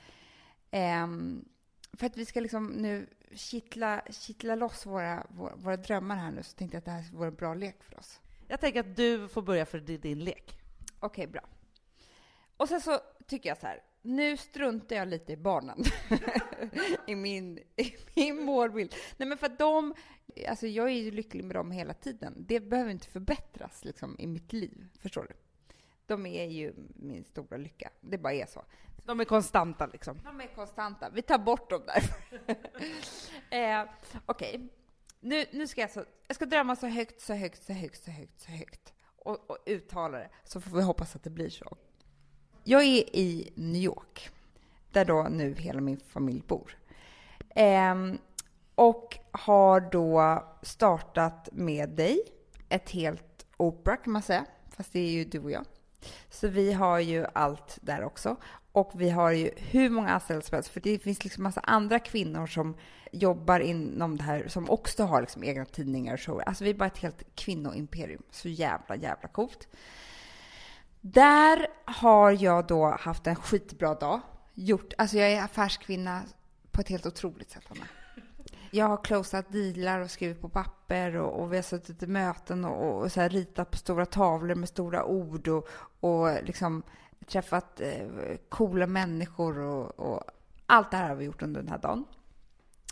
[0.70, 1.44] Ehm,
[1.92, 6.42] för att vi ska liksom nu kittla, kittla loss våra, våra, våra drömmar här nu,
[6.42, 8.20] så tänkte jag att det här vore en bra lek för oss.
[8.48, 10.58] Jag tänker att du får börja för din, din lek.
[11.00, 11.42] Okej, bra.
[12.56, 15.84] Och sen så tycker jag så här, nu struntar jag lite i barnen
[17.06, 18.94] i min, i min målbild.
[19.16, 19.94] Nej, men för att de,
[20.48, 22.34] alltså jag är ju lycklig med dem hela tiden.
[22.48, 25.34] Det behöver inte förbättras liksom i mitt liv, förstår du?
[26.06, 27.90] De är ju min stora lycka.
[28.00, 28.64] Det bara är så.
[29.06, 30.20] De är konstanta liksom.
[30.24, 31.10] De är konstanta.
[31.10, 32.02] Vi tar bort dem där.
[33.80, 33.88] eh,
[34.26, 34.68] Okej.
[35.20, 38.10] Nu, nu ska jag, så, jag ska drömma så högt, så högt, så högt, så
[38.10, 38.92] högt, så högt.
[39.16, 40.30] Och, och uttala det.
[40.44, 41.76] Så får vi hoppas att det blir så.
[42.64, 44.30] Jag är i New York.
[44.92, 46.78] Där då nu hela min familj bor.
[47.50, 47.94] Eh,
[48.74, 52.20] och har då startat med dig
[52.68, 54.46] ett helt opera kan man säga.
[54.70, 55.64] Fast det är ju du och jag.
[56.30, 58.36] Så vi har ju allt där också.
[58.76, 61.98] Och vi har ju hur många anställda som helst, för det finns liksom massa andra
[61.98, 62.76] kvinnor som
[63.12, 66.48] jobbar inom det här, som också har liksom egna tidningar och shower.
[66.48, 68.22] Alltså vi är bara ett helt kvinnoimperium.
[68.30, 69.68] Så jävla, jävla coolt.
[71.00, 74.20] Där har jag då haft en skitbra dag.
[74.54, 76.22] Gjort, alltså jag är affärskvinna
[76.70, 77.86] på ett helt otroligt sätt, Anna.
[78.70, 82.64] Jag har closat dealar och skrivit på papper och, och vi har suttit i möten
[82.64, 85.68] och, och så här ritat på stora tavlor med stora ord och,
[86.00, 86.82] och liksom
[87.26, 88.06] träffat eh,
[88.48, 90.22] coola människor och, och
[90.66, 92.04] allt det här har vi gjort under den här dagen.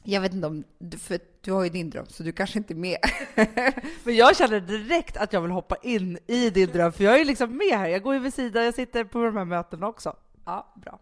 [0.07, 2.73] Jag vet inte om, du- för du har ju din dröm så du kanske inte
[2.73, 2.99] är med.
[4.05, 7.25] Men jag känner direkt att jag vill hoppa in i din dröm, för jag är
[7.25, 7.89] liksom med här.
[7.89, 10.17] Jag går ju vid sidan, jag sitter på de här mötena också.
[10.45, 10.99] Ja, bra.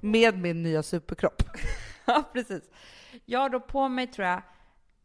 [0.00, 1.42] Med min nya superkropp.
[2.04, 2.62] Ja, precis.
[3.24, 4.42] Jag har då på mig, tror jag,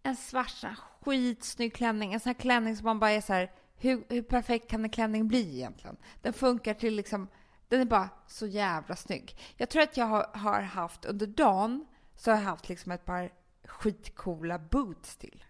[0.04, 0.76] en svart sån
[1.06, 2.14] skitsnygg klänning.
[2.14, 4.90] En sån här klänning som man bara är så här, hur, hur perfekt kan en
[4.90, 5.98] klänning bli egentligen?
[6.22, 7.28] Den funkar till liksom,
[7.70, 9.38] den är bara så jävla snygg.
[9.58, 13.06] Jag tror att jag har, har haft, under dagen, så har jag haft liksom ett
[13.06, 13.32] par
[13.64, 15.44] skitcoola boots till.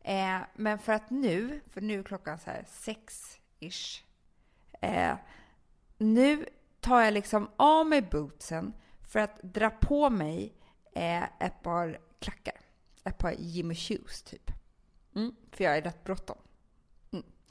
[0.00, 4.02] Eh, men för att nu, för nu är klockan så här sex-ish,
[4.80, 5.16] eh,
[5.98, 6.46] nu
[6.80, 8.74] tar jag liksom av mig bootsen
[9.08, 10.54] för att dra på mig
[10.92, 12.60] eh, ett par klackar.
[13.04, 14.50] Ett par Jimmy Shoes, typ.
[15.14, 16.38] Mm, för jag är rätt bråttom.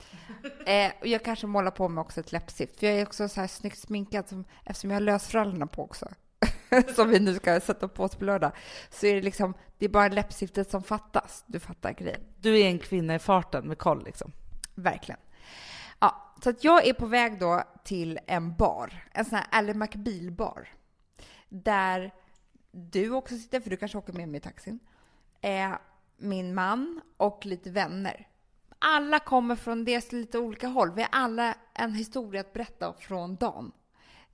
[0.65, 3.41] Eh, och jag kanske målar på mig också ett läppstift, för jag är också så
[3.41, 6.09] här snyggt sminkad som, eftersom jag har lösfrallorna på också.
[6.95, 8.51] som vi nu ska sätta på oss på lördag.
[8.89, 11.43] Så är det liksom, det är bara läppstiftet som fattas.
[11.47, 12.21] Du fattar grejen.
[12.37, 14.31] Du är en kvinna i farten med koll liksom.
[14.75, 15.19] Verkligen.
[15.99, 19.73] Ja, så att jag är på väg då till en bar, en sån här Ally
[19.73, 20.67] McBeal-bar.
[21.49, 22.13] Där
[22.71, 24.79] du också sitter, för du kanske åker med mig i taxin.
[25.41, 25.71] Eh,
[26.17, 28.27] min man och lite vänner.
[28.79, 30.91] Alla kommer från dels lite olika håll.
[30.91, 33.71] Vi har alla en historia att berätta från dagen.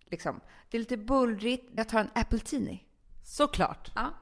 [0.06, 0.42] Liksom.
[0.70, 1.72] Det är lite bullrigt.
[1.76, 2.84] Jag tar en appletini.
[3.24, 3.92] Såklart.
[3.96, 4.14] Ja.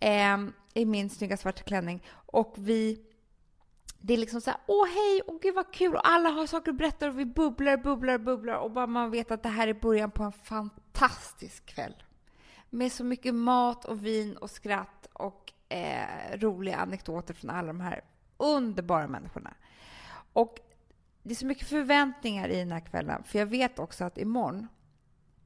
[0.00, 0.38] Eh,
[0.74, 2.02] I min snygga svarta klänning.
[2.12, 3.00] Och vi...
[3.98, 6.70] Det är liksom så här, åh hej, åh gud vad kul, och alla har saker
[6.70, 9.74] att berätta och vi bubblar, bubblar, bubblar och bara man vet att det här är
[9.74, 12.02] början på en fantastisk kväll.
[12.70, 17.80] Med så mycket mat och vin och skratt och eh, roliga anekdoter från alla de
[17.80, 18.04] här
[18.36, 19.54] underbara människorna.
[20.32, 20.60] Och
[21.22, 24.68] det är så mycket förväntningar i den här kvällen, för jag vet också att imorgon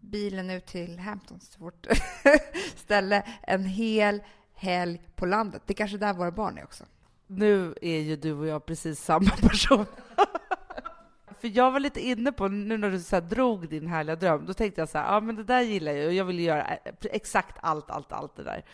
[0.01, 1.87] bilen ut till Hamptons, vårt
[2.77, 4.23] ställe, en hel
[4.55, 5.63] helg på landet.
[5.67, 6.85] Det är kanske där våra barn är också.
[7.27, 9.87] Nu är ju du och jag precis samma person.
[11.41, 14.47] För jag var lite inne på, nu när du så här drog din härliga dröm,
[14.47, 16.65] då tänkte jag så här, ja men det där gillar jag och jag vill göra
[17.03, 18.65] exakt allt, allt, allt det där.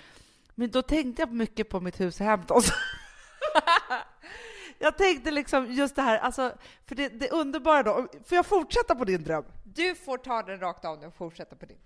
[0.54, 2.72] Men då tänkte jag mycket på mitt hus i Hamptons.
[4.78, 6.52] jag tänkte liksom just det här, alltså,
[6.86, 9.44] för det, det underbara då, får jag fortsätta på din dröm?
[9.64, 11.78] Du får ta den rakt av nu och fortsätta på din.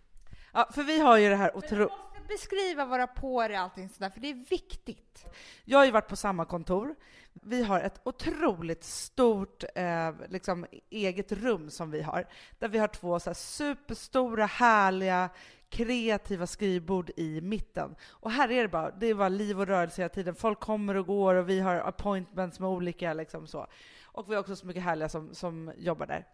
[0.52, 1.92] Ja, för vi har ju det här otroligt
[2.28, 5.24] beskriva våra påar och allting sådär, för det är viktigt.
[5.64, 6.94] Jag har ju varit på samma kontor.
[7.42, 12.27] Vi har ett otroligt stort eh, liksom, eget rum som vi har,
[12.59, 15.31] där vi har två så här, superstora, härliga,
[15.68, 17.94] kreativa skrivbord i mitten.
[18.09, 20.35] Och här är det bara, det är bara liv och rörelse hela tiden.
[20.35, 23.66] Folk kommer och går och vi har appointments med olika liksom så.
[24.05, 26.27] Och vi har också så mycket härliga som, som jobbar där.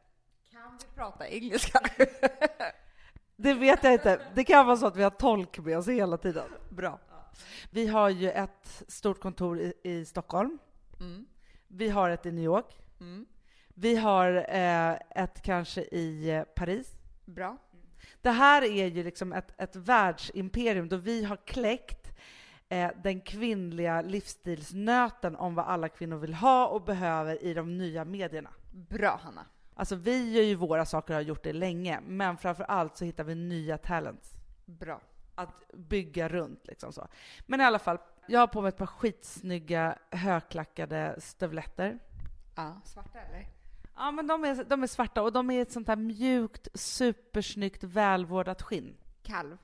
[0.53, 1.81] Kan vi prata engelska?
[3.37, 4.21] Det vet jag inte.
[4.35, 6.45] Det kan vara så att vi har tolk med oss hela tiden.
[6.69, 6.99] Bra.
[7.71, 10.59] Vi har ju ett stort kontor i, i Stockholm.
[11.01, 11.27] Mm.
[11.69, 12.79] Vi har ett i New York.
[13.01, 13.27] Mm.
[13.75, 16.97] Vi har eh, ett kanske i eh, Paris.
[17.25, 17.59] Bra.
[18.21, 22.13] Det här är ju liksom ett, ett världsimperium då vi har kläckt
[22.69, 28.05] eh, den kvinnliga livsstilsnöten om vad alla kvinnor vill ha och behöver i de nya
[28.05, 28.51] medierna.
[28.73, 29.47] Bra, Hanna.
[29.75, 33.05] Alltså vi gör ju våra saker och har gjort det länge, men framför allt så
[33.05, 34.33] hittar vi nya talents.
[34.65, 35.01] Bra.
[35.35, 37.09] Att bygga runt liksom så.
[37.47, 41.99] Men i alla fall, jag har på mig ett par skitsnygga högklackade stövletter.
[42.57, 43.47] Ja, svarta eller?
[43.97, 47.85] Ja, men de är, de är svarta och de är ett sånt här mjukt, supersnyggt,
[47.85, 48.97] välvårdat skinn.
[49.23, 49.59] Kalv.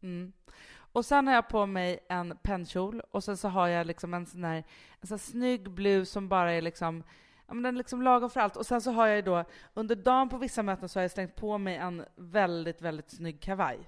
[0.00, 0.32] Mm.
[0.74, 4.26] Och sen har jag på mig en pennkjol och sen så har jag liksom en
[4.26, 4.64] sån här,
[5.00, 7.04] en sån här snygg blus som bara är liksom
[7.46, 8.56] ja, men den är liksom lagom för allt.
[8.56, 9.44] Och sen så har jag då,
[9.74, 13.40] under dagen på vissa möten så har jag slängt på mig en väldigt, väldigt snygg
[13.40, 13.78] kavaj.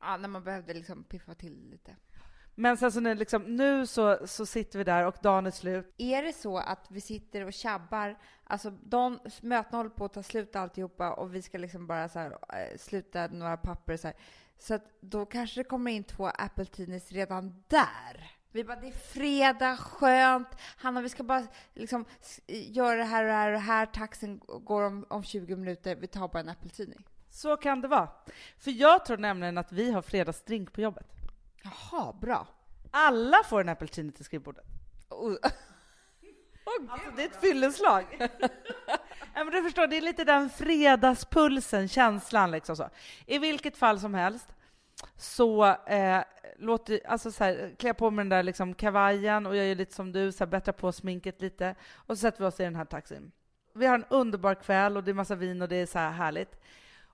[0.00, 1.96] Ja, när man behövde liksom piffa till lite.
[2.54, 5.94] Men sen så nu, liksom, nu så, så sitter vi där och dagen är slut.
[5.98, 10.22] Är det så att vi sitter och tjabbar, alltså de, mötena håller på att ta
[10.22, 14.16] slut alltihopa och vi ska liksom bara så här, eh, sluta några papper så här.
[14.58, 16.66] Så att då kanske det kommer in två Apple
[17.08, 18.30] redan där.
[18.52, 20.48] Vi bara, det är fredag, skönt.
[20.76, 22.04] Hanna, vi ska bara liksom
[22.46, 23.86] göra det här och det här och det här.
[23.86, 25.96] Taxen går om, om 20 minuter.
[25.96, 27.04] Vi tar bara en apeltidning.
[27.30, 28.08] Så kan det vara.
[28.58, 31.06] För jag tror nämligen att vi har fredagsdrink på jobbet.
[31.62, 32.46] Jaha, bra.
[32.90, 34.64] Alla får en apeltidning till skrivbordet.
[35.08, 35.36] Oh.
[36.64, 38.04] Oh, alltså, det är ett fylleslag.
[39.34, 42.90] ja, men du förstår, det är lite den fredagspulsen, känslan liksom så.
[43.26, 44.48] I vilket fall som helst,
[45.16, 46.22] så eh,
[46.56, 49.94] låter, alltså så här, klär på mig den där liksom kavajen och jag gör lite
[49.94, 52.76] som du, så här, bättrar på sminket lite och så sätter vi oss i den
[52.76, 53.32] här taxin.
[53.74, 56.10] Vi har en underbar kväll och det är massa vin och det är så här
[56.10, 56.60] härligt.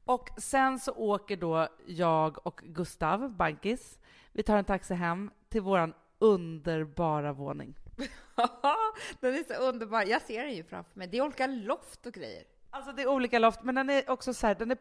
[0.07, 3.99] Och sen så åker då jag och Gustav, Bankis,
[4.33, 7.75] vi tar en taxi hem till våran underbara våning.
[9.21, 10.03] den är så underbar.
[10.03, 11.09] Jag ser den ju framför mig.
[11.09, 12.45] Det är olika loft och grejer.
[12.71, 14.79] Alltså det är olika loft, men den är också så här, den är,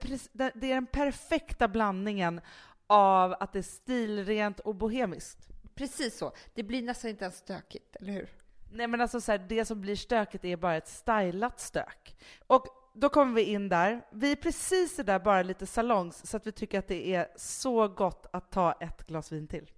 [0.60, 2.42] det är den perfekta blandningen
[2.88, 5.50] av att det är stilrent och bohemiskt.
[5.76, 6.32] Precis så.
[6.54, 8.30] Det blir nästan inte ens stökigt, eller hur?
[8.72, 12.16] Nej, men alltså så här, det som blir stökigt är bara ett stylat stök.
[12.48, 14.02] Och då kommer vi in där.
[14.12, 17.88] Vi är precis där bara lite salongs, så att vi tycker att det är så
[17.88, 19.72] gott att ta ett glas vin till.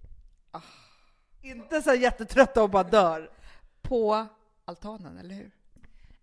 [0.50, 0.60] Ah.
[1.42, 3.30] Inte så jättetrötta och bara dör.
[3.82, 4.26] På
[4.64, 5.50] altanen, eller hur?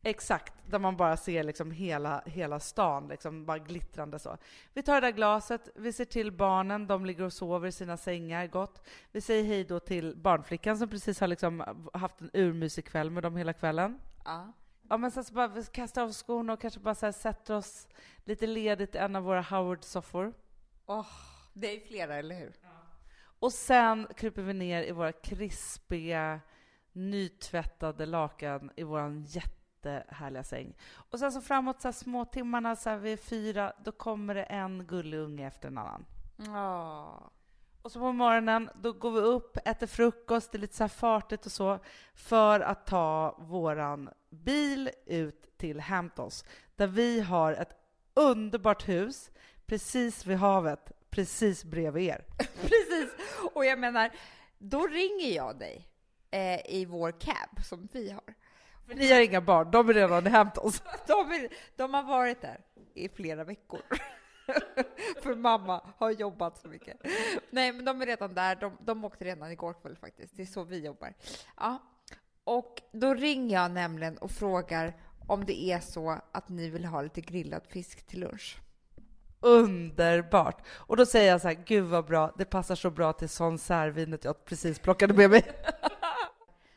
[0.02, 4.38] Exakt, där man bara ser liksom hela, hela stan, liksom bara glittrande så.
[4.74, 7.98] Vi tar det där glaset, vi ser till barnen, de ligger och sover i sina
[7.98, 8.88] sängar gott.
[9.12, 13.24] Vi säger hej då till barnflickan som precis har liksom haft en urmysig kväll med
[13.24, 14.00] dem hela kvällen.
[14.26, 14.54] Ja.
[14.90, 17.56] Ja, men sen så bara vi kastar av skorna och kanske bara så här sätter
[17.56, 17.88] oss
[18.24, 20.34] lite ledigt i en av våra Howard-soffor.
[20.86, 21.08] Åh,
[21.54, 22.54] det är flera, eller hur?
[23.40, 26.40] Och sen kryper vi ner i våra krispiga,
[26.92, 30.74] nytvättade lakan i vår jättehärliga säng.
[30.94, 34.44] Och sen så framåt så här små timmarna så här vid fyra, då kommer det
[34.44, 36.06] en gullig unge efter en annan.
[36.38, 37.32] Ja.
[37.82, 40.90] Och så på morgonen, då går vi upp, äter frukost, det är lite så här
[40.90, 41.80] fartigt och så,
[42.14, 44.10] för att ta våran
[44.44, 47.76] bil ut till Hamptons, där vi har ett
[48.14, 49.32] underbart hus
[49.66, 52.26] precis vid havet, precis bredvid er.
[52.62, 53.10] Precis.
[53.54, 54.12] Och jag menar,
[54.58, 55.88] då ringer jag dig
[56.32, 58.34] eh, i vår cab som vi har.
[58.88, 60.84] För ni har inga barn, de är redan i Hamptons.
[61.08, 62.62] De, är, de har varit där
[62.94, 63.82] i flera veckor.
[65.22, 66.98] För mamma har jobbat så mycket.
[67.50, 68.56] Nej, men de är redan där.
[68.56, 70.38] De, de åkte redan igår kväll faktiskt.
[70.38, 71.14] Det är så vi jobbar.
[71.58, 71.80] Ja.
[72.46, 74.94] Och då ringer jag nämligen och frågar
[75.28, 78.58] om det är så att ni vill ha lite grillad fisk till lunch.
[79.40, 80.66] Underbart!
[80.68, 83.58] Och då säger jag så här, gud vad bra, det passar så bra till sån
[83.58, 85.44] särvinet jag precis plockade med mig.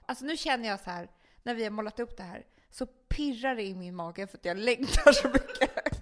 [0.06, 1.10] Alltså nu känner jag så här,
[1.42, 4.44] när vi har målat upp det här, så pirrar det i min mage för att
[4.44, 5.97] jag längtar så mycket.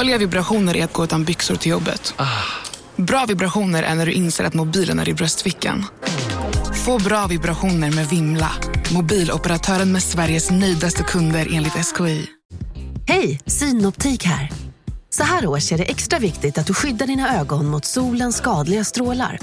[0.00, 2.14] Dåliga vibrationer är att gå utan byxor till jobbet.
[2.96, 5.86] Bra vibrationer är när du inser att mobilen är i bröstfickan.
[6.86, 8.50] Få bra vibrationer med Vimla.
[8.92, 12.26] Mobiloperatören med Sveriges nöjdaste kunder enligt SKI.
[13.06, 14.50] Hej, Synoptik här.
[15.10, 18.84] Så här års är det extra viktigt att du skyddar dina ögon mot solens skadliga
[18.84, 19.38] strålar.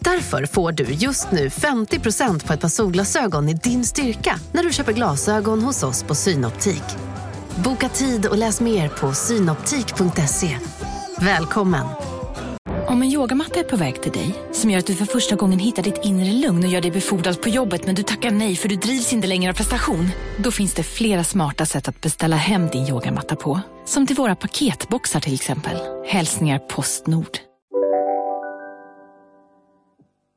[0.00, 4.72] Därför får du just nu 50% på ett par solglasögon i din styrka när du
[4.72, 7.07] köper glasögon hos oss på Synoptik.
[7.64, 10.58] Boka tid och läs mer på synoptik.se.
[11.20, 11.86] Välkommen!
[12.86, 15.58] Om en yogamatta är på väg till dig, som gör att du för första gången
[15.58, 18.68] hittar ditt inre lugn och gör dig befordrad på jobbet men du tackar nej för
[18.68, 20.08] du drivs inte längre av prestation.
[20.38, 23.60] Då finns det flera smarta sätt att beställa hem din yogamatta på.
[23.84, 25.76] Som till våra paketboxar till exempel.
[26.06, 27.38] Hälsningar Postnord.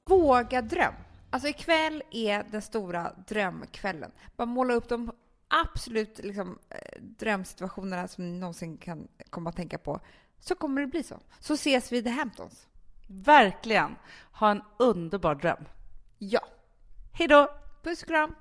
[0.09, 0.93] Våga dröm.
[1.29, 4.11] Alltså ikväll är den stora drömkvällen.
[4.37, 5.11] Bara måla upp de
[5.63, 9.99] absolut liksom, eh, drömsituationerna som ni någonsin kan komma att tänka på.
[10.39, 11.19] Så kommer det bli så.
[11.39, 12.67] Så ses vi i The Hamptons.
[13.07, 13.95] Verkligen!
[14.31, 15.65] Ha en underbar dröm.
[16.17, 16.41] Ja.
[17.11, 17.51] Hej då!
[17.83, 18.35] Puss och kram!